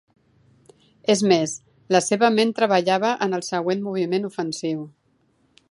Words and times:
És 1.13 1.21
més, 1.31 1.53
la 1.97 2.01
seva 2.05 2.31
ment 2.39 2.55
treballava 2.61 3.13
en 3.27 3.41
el 3.41 3.45
següent 3.51 3.83
moviment 3.91 4.29
ofensiu. 4.33 4.81